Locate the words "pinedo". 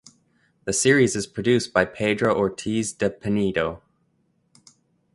3.11-3.83